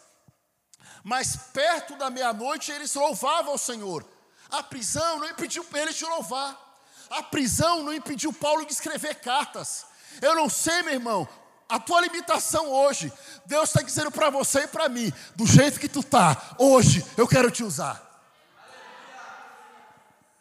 [1.03, 4.07] mas perto da meia-noite eles louvavam ao Senhor.
[4.49, 6.70] A prisão não impediu eles de louvar.
[7.11, 9.85] A prisão não impediu Paulo de escrever cartas.
[10.23, 11.29] Eu não sei, meu irmão,
[11.69, 13.13] a tua limitação hoje.
[13.47, 17.29] Deus está dizendo para você e para mim, do jeito que tu tá, hoje eu
[17.29, 18.09] quero te usar.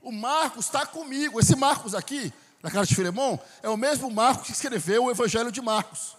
[0.00, 1.38] o Marcos está comigo.
[1.38, 2.32] Esse Marcos aqui,
[2.62, 6.16] na cara de Filemão, é o mesmo Marcos que escreveu o Evangelho de Marcos.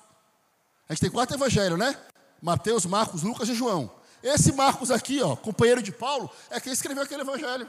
[0.88, 1.98] A gente tem quatro evangelhos, né?
[2.40, 3.92] Mateus, Marcos, Lucas e João.
[4.22, 7.68] Esse Marcos aqui, ó, companheiro de Paulo, é quem escreveu aquele evangelho.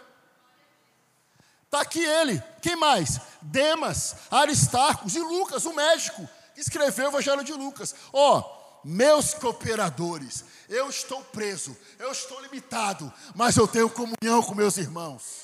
[1.77, 2.43] Está aqui ele.
[2.63, 3.21] Quem mais?
[3.43, 7.95] Demas, Aristarcos e Lucas, o médico, que escreveu o evangelho de Lucas.
[8.15, 14.79] Ó, meus cooperadores, eu estou preso, eu estou limitado, mas eu tenho comunhão com meus
[14.79, 15.43] irmãos.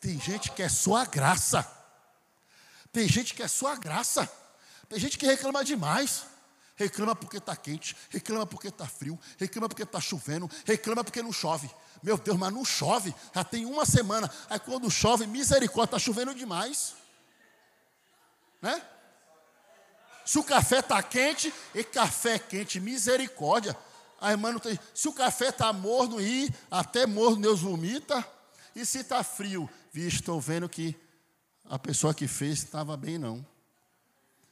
[0.00, 1.64] Tem gente que é só a graça.
[2.92, 4.28] Tem gente que é só a graça.
[4.88, 6.24] Tem gente que reclama demais.
[6.74, 11.32] Reclama porque está quente, reclama porque está frio, reclama porque está chovendo, reclama porque não
[11.32, 11.68] chove.
[12.02, 13.14] Meu Deus, mas não chove.
[13.34, 14.30] Já tem uma semana.
[14.48, 16.94] Aí quando chove, misericórdia, está chovendo demais.
[18.60, 18.82] Né?
[20.24, 23.76] Se o café está quente, e café quente, misericórdia.
[24.20, 24.78] A irmã não tem.
[24.94, 28.26] Se o café está morno e até morno Deus vomita.
[28.74, 30.94] E se está frio, visto, estou vendo que
[31.64, 33.44] a pessoa que fez estava bem, não.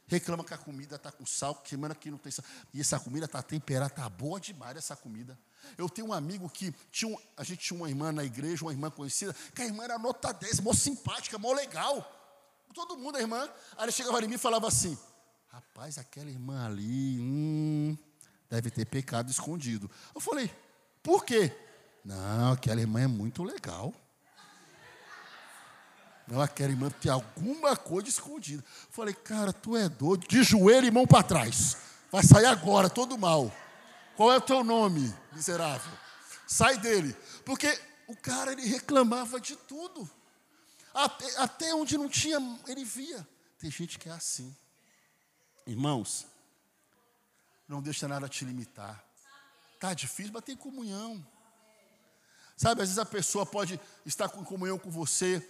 [0.08, 2.44] Reclama que a comida está com sal, semana que não tem sal.
[2.72, 5.36] E essa comida está temperada, está boa demais essa comida.
[5.76, 8.72] Eu tenho um amigo que tinha um, a gente tinha uma irmã na igreja, uma
[8.72, 12.12] irmã conhecida, que a irmã era nota 10, mó simpática, mó legal.
[12.72, 13.48] Todo mundo, a irmã.
[13.76, 14.96] Aí ele chegava em mim e falava assim:
[15.48, 17.96] Rapaz, aquela irmã ali, hum,
[18.48, 19.90] deve ter pecado escondido.
[20.14, 20.50] Eu falei:
[21.02, 21.50] Por quê?
[22.04, 23.92] Não, aquela irmã é muito legal.
[26.30, 28.64] Ela quer, irmã, ter alguma coisa escondida.
[28.90, 30.26] Falei, cara, tu é doido.
[30.26, 31.76] De joelho e mão para trás.
[32.10, 33.52] Vai sair agora, todo mal.
[34.16, 35.92] Qual é o teu nome, miserável?
[36.46, 37.14] Sai dele.
[37.44, 37.68] Porque
[38.08, 40.08] o cara, ele reclamava de tudo.
[40.92, 43.26] Até, até onde não tinha, ele via.
[43.58, 44.54] Tem gente que é assim.
[45.66, 46.26] Irmãos,
[47.68, 49.04] não deixa nada te limitar.
[49.78, 51.24] Tá difícil, mas tem comunhão.
[52.56, 55.46] Sabe, às vezes a pessoa pode estar com comunhão com você.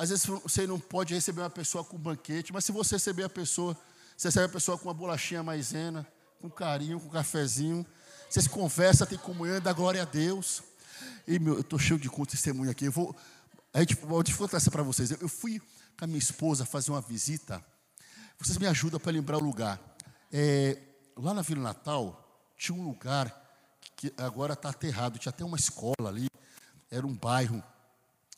[0.00, 3.28] Às vezes você não pode receber uma pessoa com banquete, mas se você receber a
[3.28, 3.76] pessoa,
[4.16, 6.06] você recebe a pessoa com uma bolachinha maisena,
[6.40, 7.84] com carinho, com cafezinho.
[8.26, 10.62] Vocês conversam, tem comunhão, dá glória a Deus.
[11.28, 12.86] E meu, eu estou cheio de testemunho aqui.
[12.86, 13.14] Eu vou,
[13.74, 15.10] a gente, vou contar essa para vocês.
[15.10, 15.60] Eu fui
[15.98, 17.62] com a minha esposa fazer uma visita.
[18.38, 19.78] Vocês me ajudam para lembrar o lugar.
[20.32, 20.78] É,
[21.14, 23.38] lá na Vila Natal, tinha um lugar
[23.94, 25.18] que agora está aterrado.
[25.18, 26.26] Tinha até uma escola ali.
[26.90, 27.62] Era um bairro.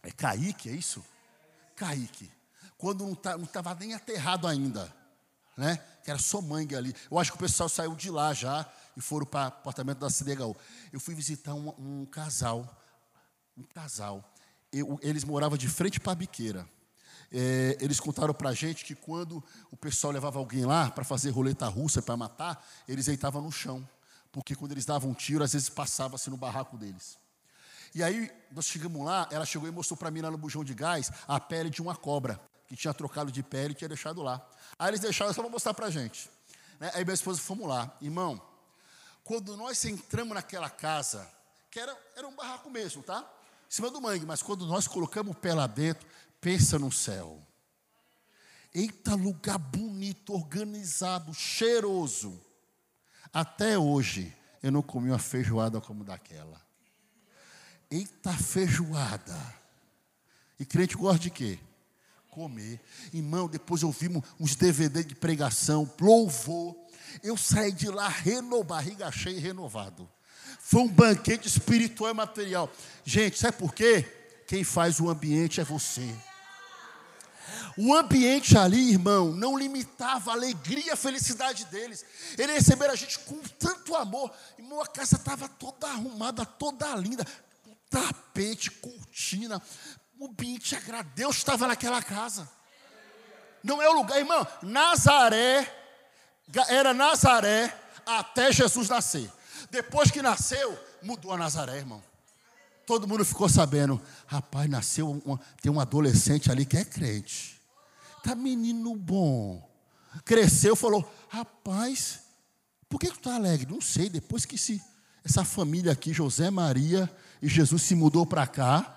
[0.02, 1.04] É Caíque, é isso?
[1.76, 2.30] Caíque.
[2.76, 4.92] Quando não estava tá, nem aterrado ainda.
[5.56, 5.76] Né?
[6.02, 6.94] Que era só mangue ali.
[7.10, 10.10] Eu acho que o pessoal saiu de lá já e foram para o apartamento da
[10.10, 10.56] CDHU.
[10.92, 12.82] Eu fui visitar um, um casal.
[13.56, 14.24] Um casal.
[14.72, 16.66] Eu, eles moravam de frente para a biqueira.
[17.30, 21.30] É, eles contaram para a gente que quando o pessoal levava alguém lá para fazer
[21.30, 23.86] roleta russa, para matar, eles deitavam no chão.
[24.30, 27.18] Porque quando eles davam um tiro, às vezes passava assim no barraco deles.
[27.94, 30.74] E aí, nós chegamos lá, ela chegou e mostrou para mim lá no bujão de
[30.74, 34.46] gás a pele de uma cobra, que tinha trocado de pele e tinha deixado lá.
[34.78, 36.30] Aí eles deixaram só para mostrar para a gente.
[36.80, 36.90] Né?
[36.94, 37.94] Aí minha esposa fomos lá.
[38.00, 38.40] Irmão,
[39.22, 41.28] quando nós entramos naquela casa,
[41.70, 43.20] que era, era um barraco mesmo, tá?
[43.68, 46.06] Em cima do mangue, mas quando nós colocamos o pé lá dentro,
[46.40, 47.40] pensa no céu.
[48.74, 52.40] Eita, lugar bonito, organizado, cheiroso.
[53.32, 56.60] Até hoje, eu não comi uma feijoada como daquela.
[57.92, 59.38] Eita, feijoada.
[60.58, 61.58] E crente gosta de quê?
[62.30, 62.80] Comer.
[63.12, 66.74] Irmão, depois ouvimos uns DVD de pregação, louvor.
[67.22, 70.08] Eu saí de lá renovado, barriga cheia e renovado.
[70.58, 72.72] Foi um banquete espiritual e material.
[73.04, 74.10] Gente, sabe por quê?
[74.46, 76.16] Quem faz o ambiente é você.
[77.76, 82.06] O ambiente ali, irmão, não limitava a alegria, a felicidade deles.
[82.38, 84.32] Eles receberam a gente com tanto amor.
[84.58, 87.26] Irmão, a casa estava toda arrumada, toda linda.
[87.92, 89.60] Tapete, cortina.
[90.18, 91.14] O ambiente agradeço.
[91.14, 92.48] Deus estava naquela casa.
[93.62, 94.46] Não é o lugar, irmão.
[94.62, 95.70] Nazaré,
[96.68, 99.30] era Nazaré até Jesus nascer.
[99.70, 102.02] Depois que nasceu, mudou a Nazaré, irmão.
[102.86, 104.00] Todo mundo ficou sabendo.
[104.26, 107.60] Rapaz, nasceu, uma, tem um adolescente ali que é crente.
[108.24, 109.68] Tá menino bom.
[110.24, 112.20] Cresceu, falou: Rapaz,
[112.88, 113.70] por que tu tá alegre?
[113.70, 114.82] Não sei, depois que se,
[115.24, 117.08] essa família aqui, José, Maria
[117.42, 118.96] e Jesus se mudou para cá,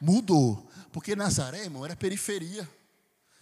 [0.00, 0.64] mudou.
[0.92, 2.68] Porque Nazaré, irmão, era periferia.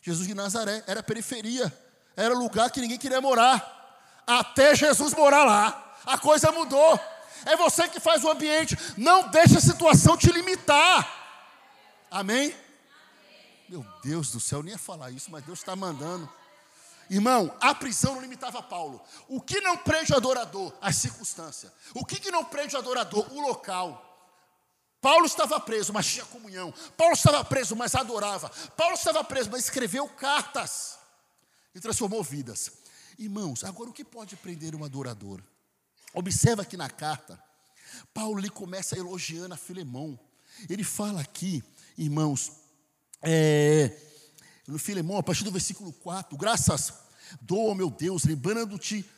[0.00, 1.72] Jesus de Nazaré era periferia.
[2.16, 4.24] Era lugar que ninguém queria morar.
[4.26, 5.96] Até Jesus morar lá.
[6.06, 6.98] A coisa mudou.
[7.44, 8.76] É você que faz o ambiente.
[8.96, 11.06] Não deixe a situação te limitar.
[12.10, 12.54] Amém?
[13.68, 16.28] Meu Deus do céu, nem ia falar isso, mas Deus está mandando.
[17.10, 19.00] Irmão, a prisão não limitava Paulo.
[19.28, 20.72] O que não prende o adorador?
[20.80, 21.70] As circunstâncias.
[21.94, 23.32] O que, que não prende o adorador?
[23.32, 24.05] O local.
[25.06, 26.74] Paulo estava preso, mas tinha comunhão.
[26.96, 28.48] Paulo estava preso, mas adorava.
[28.76, 30.98] Paulo estava preso, mas escreveu cartas
[31.72, 32.72] e transformou vidas.
[33.16, 35.40] Irmãos, agora o que pode prender um adorador?
[36.12, 37.40] Observa aqui na carta,
[38.12, 40.18] Paulo ele começa elogiando a Filemão.
[40.68, 41.62] Ele fala aqui,
[41.96, 42.50] irmãos,
[43.22, 43.96] é,
[44.66, 46.92] no Filemão, a partir do versículo 4, graças
[47.40, 49.08] dou ao meu Deus, lembrando-te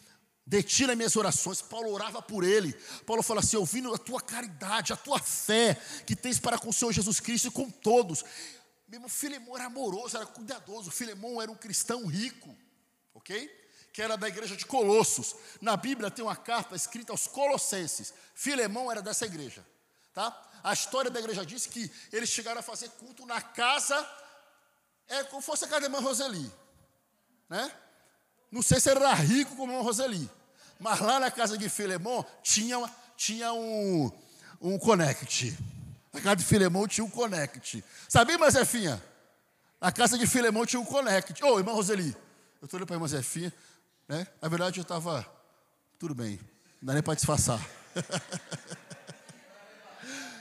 [0.48, 1.60] de ti nas minhas orações.
[1.60, 2.72] Paulo orava por ele.
[3.04, 5.74] Paulo fala assim: ouvindo a tua caridade, a tua fé
[6.06, 8.24] que tens para com o Senhor Jesus Cristo e com todos.
[8.88, 10.90] Mesmo Filemão era amoroso, era cuidadoso.
[10.90, 12.56] Filemão era um cristão rico,
[13.12, 13.46] ok?
[13.92, 15.36] Que era da igreja de Colossos.
[15.60, 18.14] Na Bíblia tem uma carta escrita aos Colossenses.
[18.34, 19.62] Filemão era dessa igreja,
[20.14, 20.34] tá?
[20.64, 23.94] A história da igreja diz que eles chegaram a fazer culto na casa,
[25.06, 26.50] é como fosse a casa da irmã Roseli.
[27.50, 27.70] Né?
[28.50, 30.37] Não sei se era rico como a irmã Roseli,
[30.78, 32.78] mas lá na casa de Filemão tinha,
[33.16, 34.10] tinha um,
[34.60, 35.56] um connect.
[36.12, 37.84] Na casa de Filemão tinha um connect.
[38.08, 39.02] Sabia, irmã Zefinha?
[39.80, 41.42] Na casa de Filemão tinha um connect.
[41.44, 42.16] Ô, oh, irmã Roseli,
[42.60, 43.52] eu estou olhando para a irmã Zefinha,
[44.08, 44.26] né?
[44.40, 45.26] Na verdade eu estava,
[45.98, 46.38] tudo bem,
[46.80, 47.60] não dá nem para disfarçar.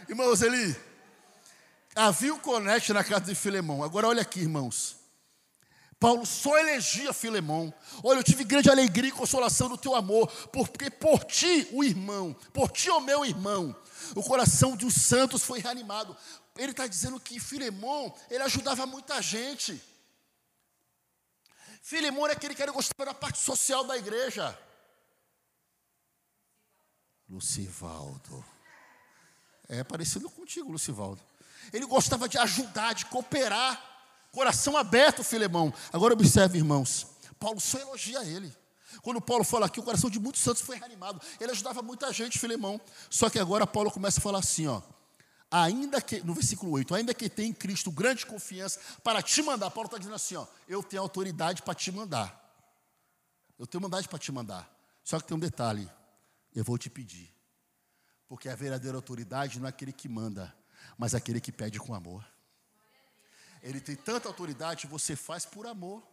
[0.10, 0.74] Irmãos, ele
[1.94, 3.84] havia o conecte na casa de Filemão.
[3.84, 4.97] Agora olha aqui, irmãos.
[6.00, 7.74] Paulo só elegia Filemão.
[8.04, 12.36] Olha, eu tive grande alegria e consolação do teu amor, porque por ti, o irmão,
[12.54, 13.76] por ti, o meu irmão,
[14.16, 16.16] o coração dos santos foi reanimado.
[16.56, 19.82] Ele está dizendo que Filemão, ele ajudava muita gente.
[21.82, 24.58] Filemão era aquele que era gostava da parte social da igreja.
[27.30, 28.46] Lucivaldo.
[29.68, 31.22] É parecido contigo, Lucivaldo.
[31.74, 33.97] Ele gostava de ajudar, de cooperar.
[34.38, 35.74] Coração aberto, Filemão.
[35.92, 37.08] Agora observe, irmãos.
[37.40, 38.56] Paulo só elogia ele.
[39.02, 41.20] Quando Paulo fala aqui, o coração de muitos santos foi reanimado.
[41.40, 42.80] Ele ajudava muita gente, Filemão.
[43.10, 44.80] Só que agora Paulo começa a falar assim, ó.
[45.50, 49.72] Ainda que, no versículo 8, ainda que tenha em Cristo grande confiança para te mandar,
[49.72, 52.40] Paulo está dizendo assim, ó, eu tenho autoridade para te mandar.
[53.58, 54.72] Eu tenho mandade para te mandar.
[55.04, 55.90] Só que tem um detalhe,
[56.54, 57.34] eu vou te pedir.
[58.28, 60.56] Porque a verdadeira autoridade não é aquele que manda,
[60.96, 62.24] mas é aquele que pede com amor.
[63.62, 66.04] Ele tem tanta autoridade você faz por amor.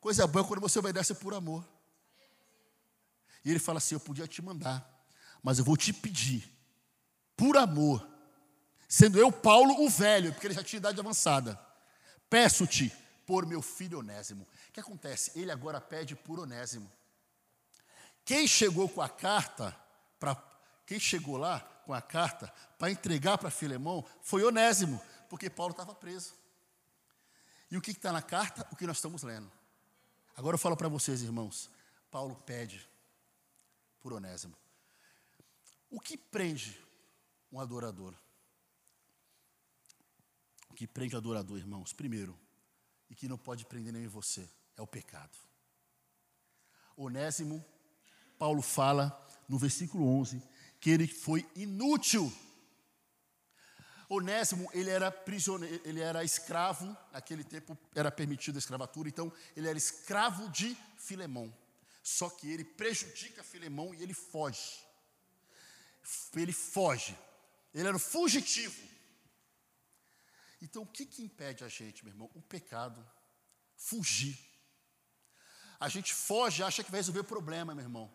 [0.00, 1.66] Coisa boa é quando você obedece por amor.
[3.44, 4.84] E ele fala assim: Eu podia te mandar,
[5.42, 6.50] mas eu vou te pedir,
[7.36, 8.06] por amor,
[8.88, 11.58] sendo eu Paulo o velho, porque ele já tinha idade avançada,
[12.28, 12.92] peço-te
[13.26, 14.46] por meu filho Onésimo.
[14.68, 15.32] O que acontece?
[15.34, 16.90] Ele agora pede por Onésimo.
[18.24, 19.76] Quem chegou com a carta
[20.18, 20.36] para
[20.86, 25.94] quem chegou lá com a carta para entregar para Filemão foi Onésimo, porque Paulo estava
[25.94, 26.34] preso.
[27.72, 28.68] E o que está na carta?
[28.70, 29.50] O que nós estamos lendo.
[30.36, 31.70] Agora eu falo para vocês, irmãos.
[32.10, 32.86] Paulo pede
[33.98, 34.54] por Onésimo.
[35.88, 36.78] O que prende
[37.50, 38.14] um adorador?
[40.68, 41.94] O que prende o adorador, irmãos?
[41.94, 42.38] Primeiro,
[43.08, 44.46] e que não pode prender nem você,
[44.76, 45.38] é o pecado.
[46.94, 47.64] Onésimo,
[48.38, 50.42] Paulo fala no versículo 11
[50.78, 52.30] que ele foi inútil.
[54.14, 59.66] Onésimo, ele era prisioneiro, ele era escravo, naquele tempo era permitida a escravatura, então ele
[59.66, 61.52] era escravo de Filemão.
[62.02, 64.84] Só que ele prejudica Filemão e ele foge.
[66.34, 67.16] Ele foge.
[67.72, 68.86] Ele era um fugitivo.
[70.60, 72.30] Então, o que, que impede a gente, meu irmão?
[72.34, 73.02] O pecado.
[73.76, 74.38] Fugir.
[75.80, 78.12] A gente foge, acha que vai resolver o problema, meu irmão.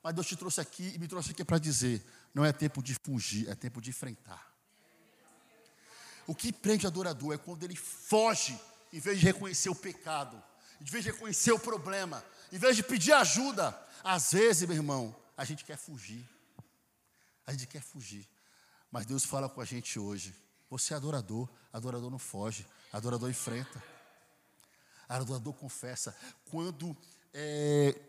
[0.00, 2.94] Mas Deus te trouxe aqui e me trouxe aqui para dizer: não é tempo de
[2.94, 4.49] fugir, é tempo de enfrentar.
[6.30, 8.56] O que prende adorador é quando ele foge,
[8.92, 10.40] em vez de reconhecer o pecado,
[10.80, 13.76] em vez de reconhecer o problema, em vez de pedir ajuda.
[14.04, 16.24] Às vezes, meu irmão, a gente quer fugir.
[17.44, 18.28] A gente quer fugir.
[18.92, 20.32] Mas Deus fala com a gente hoje.
[20.68, 23.82] Você é adorador, adorador não foge, adorador enfrenta.
[25.08, 26.16] Adorador confessa.
[26.48, 26.96] Quando
[27.34, 28.00] é,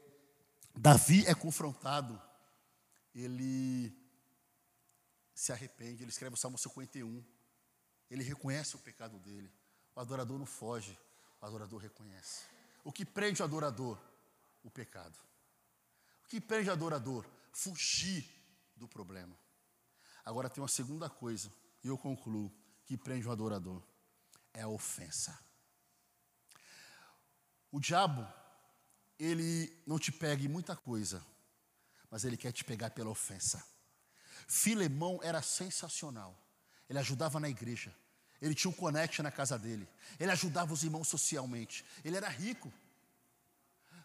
[0.76, 2.22] Davi é confrontado,
[3.16, 3.92] ele
[5.34, 7.41] se arrepende, ele escreve o Salmo 51.
[8.12, 9.50] Ele reconhece o pecado dele.
[9.96, 11.00] O adorador não foge,
[11.42, 12.44] o adorador reconhece.
[12.84, 13.98] O que prende o adorador?
[14.64, 15.18] O pecado.
[16.26, 17.26] O que prende o adorador?
[17.54, 18.30] Fugir
[18.76, 19.34] do problema.
[20.26, 21.52] Agora tem uma segunda coisa,
[21.84, 22.52] e eu concluo,
[22.86, 23.82] que prende o adorador.
[24.54, 25.40] É a ofensa.
[27.72, 28.28] O diabo,
[29.18, 31.26] ele não te pega em muita coisa,
[32.10, 33.66] mas ele quer te pegar pela ofensa.
[34.48, 36.38] Filemão era sensacional.
[36.90, 37.96] Ele ajudava na igreja.
[38.42, 39.88] Ele tinha um connection na casa dele.
[40.20, 41.86] Ele ajudava os irmãos socialmente.
[42.04, 42.74] Ele era rico.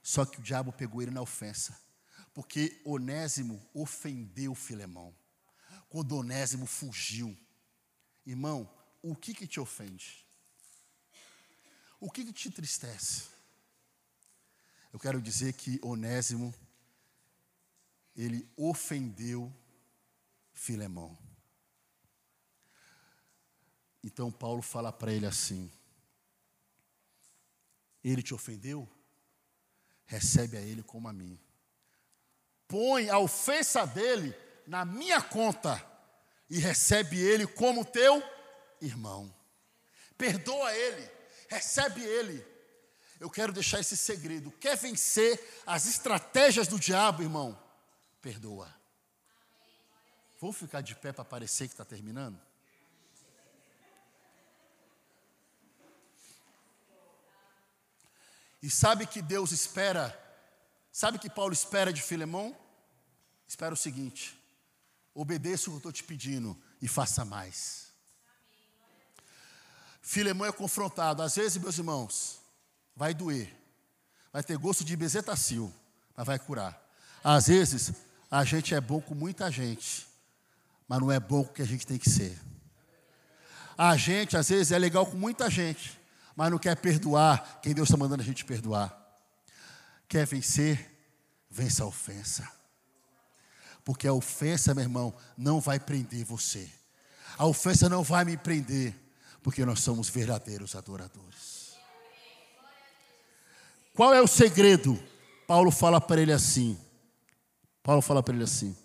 [0.02, 1.78] Só que o diabo pegou ele na ofensa.
[2.34, 5.14] Porque Onésimo ofendeu Filemão.
[5.88, 7.36] Quando Onésimo fugiu.
[8.26, 8.70] Irmão,
[9.02, 10.26] o que que te ofende?
[11.98, 13.24] O que que te entristece?
[14.92, 16.54] Eu quero dizer que Onésimo,
[18.14, 19.52] ele ofendeu
[20.52, 21.25] Filemão.
[24.06, 25.70] Então Paulo fala para ele assim:
[28.02, 28.88] Ele te ofendeu?
[30.06, 31.38] Recebe a ele como a mim.
[32.66, 34.34] Põe a ofensa dele
[34.66, 35.84] na minha conta
[36.48, 38.22] e recebe ele como teu
[38.80, 39.34] irmão.
[40.16, 41.10] Perdoa ele,
[41.48, 42.56] recebe ele
[43.18, 44.50] eu quero deixar esse segredo.
[44.52, 47.58] Quer vencer as estratégias do diabo, irmão?
[48.20, 48.74] Perdoa.
[50.40, 52.38] Vamos ficar de pé para parecer que está terminando?
[58.66, 60.12] E sabe que Deus espera?
[60.90, 62.52] Sabe que Paulo espera de Filemão?
[63.46, 64.36] Espera o seguinte:
[65.14, 67.92] obedeça o que eu estou te pedindo e faça mais.
[70.02, 71.22] Filemão é confrontado.
[71.22, 72.40] Às vezes, meus irmãos,
[72.96, 73.56] vai doer,
[74.32, 75.72] vai ter gosto de bezetacil,
[76.16, 76.76] mas vai curar.
[77.22, 77.92] Às vezes,
[78.28, 80.08] a gente é bom com muita gente,
[80.88, 82.36] mas não é bom com o que a gente tem que ser.
[83.78, 85.95] A gente, às vezes, é legal com muita gente,
[86.36, 88.94] mas não quer perdoar quem Deus está mandando a gente perdoar.
[90.06, 90.94] Quer vencer?
[91.50, 92.46] Vença a ofensa.
[93.82, 96.70] Porque a ofensa, meu irmão, não vai prender você.
[97.38, 98.94] A ofensa não vai me prender,
[99.42, 101.74] porque nós somos verdadeiros adoradores.
[103.94, 105.02] Qual é o segredo?
[105.46, 106.78] Paulo fala para ele assim.
[107.82, 108.76] Paulo fala para ele assim: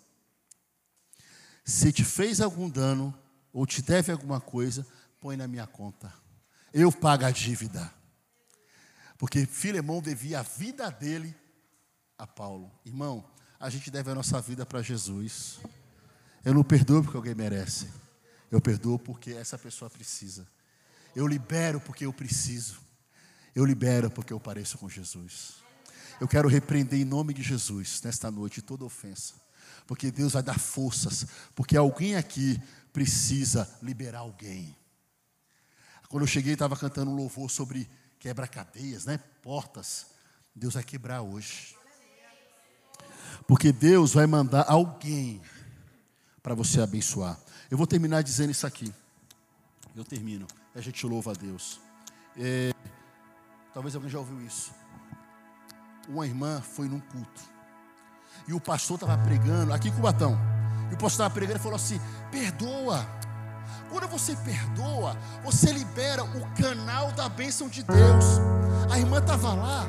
[1.64, 3.14] Se te fez algum dano
[3.52, 4.86] ou te deve alguma coisa,
[5.20, 6.21] põe na minha conta.
[6.72, 7.92] Eu pago a dívida.
[9.18, 11.34] Porque Filemão devia a vida dele
[12.18, 12.70] a Paulo.
[12.84, 13.24] Irmão,
[13.60, 15.60] a gente deve a nossa vida para Jesus.
[16.44, 17.88] Eu não perdoo porque alguém merece.
[18.50, 20.46] Eu perdoo porque essa pessoa precisa.
[21.14, 22.80] Eu libero porque eu preciso.
[23.54, 25.62] Eu libero porque eu pareço com Jesus.
[26.20, 29.34] Eu quero repreender em nome de Jesus nesta noite toda ofensa.
[29.86, 31.26] Porque Deus vai dar forças.
[31.54, 32.60] Porque alguém aqui
[32.92, 34.76] precisa liberar alguém.
[36.12, 37.88] Quando eu cheguei, estava cantando um louvor sobre
[38.20, 39.18] quebra-cadeias, né?
[39.42, 40.08] Portas.
[40.54, 41.74] Deus vai quebrar hoje.
[43.46, 45.40] Porque Deus vai mandar alguém
[46.42, 47.40] para você abençoar.
[47.70, 48.92] Eu vou terminar dizendo isso aqui.
[49.96, 50.46] Eu termino.
[50.74, 51.80] A gente louva a Deus.
[52.36, 52.74] É,
[53.72, 54.70] talvez alguém já ouviu isso.
[56.06, 57.40] Uma irmã foi num culto.
[58.46, 60.38] E o pastor estava pregando, aqui em Cubatão.
[60.90, 61.98] E o pastor estava pregando e falou assim:
[62.30, 63.21] perdoa.
[63.92, 65.14] Quando você perdoa,
[65.44, 68.24] você libera o canal da bênção de Deus.
[68.90, 69.84] A irmã estava lá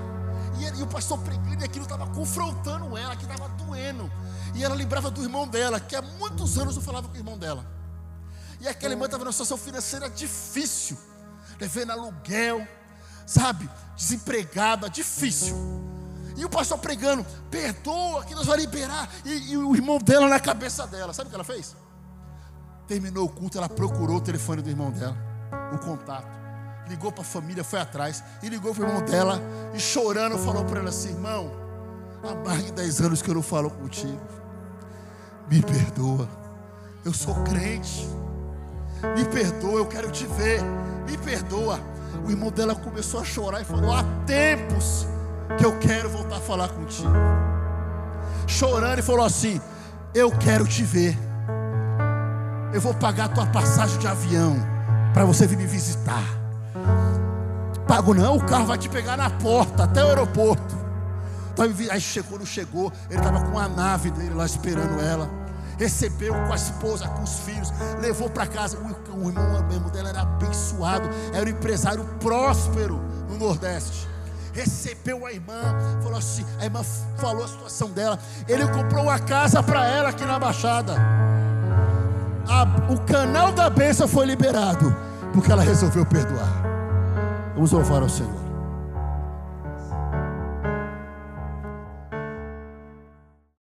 [0.60, 4.12] e, ele, e o pastor pregando, e aquilo estava confrontando ela, que estava doendo.
[4.54, 7.38] E ela lembrava do irmão dela, que há muitos anos não falava com o irmão
[7.38, 7.66] dela.
[8.60, 10.98] E aquela irmã estava numa situação financeira difícil,
[11.58, 12.68] devendo aluguel,
[13.26, 15.56] sabe, desempregada, difícil.
[16.36, 19.10] E o pastor pregando, perdoa que nós vamos liberar.
[19.24, 21.74] E, e, o irmão dela na cabeça dela, sabe o que ela fez?
[22.88, 25.16] Terminou o culto, ela procurou o telefone do irmão dela,
[25.74, 26.44] o contato
[26.88, 29.42] ligou para a família, foi atrás e ligou para o irmão dela
[29.74, 31.52] e chorando falou para ela assim: irmão,
[32.24, 34.22] há mais de 10 anos que eu não falo contigo,
[35.50, 36.28] me perdoa,
[37.06, 38.08] eu sou crente,
[39.16, 40.62] me perdoa, eu quero te ver,
[41.10, 41.80] me perdoa.
[42.26, 45.08] O irmão dela começou a chorar e falou: há tempos
[45.58, 47.10] que eu quero voltar a falar contigo.
[48.48, 49.60] Chorando e falou assim:
[50.14, 51.18] eu quero te ver.
[52.74, 54.58] Eu vou pagar a tua passagem de avião
[55.14, 56.24] para você vir me visitar.
[57.88, 60.76] Pago não, o carro vai te pegar na porta até o aeroporto.
[61.54, 65.30] Então, aí chegou, não chegou, ele estava com a nave dele lá esperando ela.
[65.78, 67.72] Recebeu com a esposa, com os filhos,
[68.02, 68.78] levou para casa.
[68.80, 68.88] O,
[69.30, 73.00] irmão, o irmão dela era abençoado, era um empresário próspero
[73.30, 74.14] no Nordeste
[74.54, 75.60] recebeu a irmã,
[76.04, 76.82] falou assim, a irmã
[77.18, 80.96] falou a situação dela, ele comprou uma casa para ela aqui na Baixada.
[82.48, 84.96] A, o canal da bênção foi liberado,
[85.34, 86.50] porque ela resolveu perdoar.
[87.56, 88.43] Vamos louvar ao Senhor.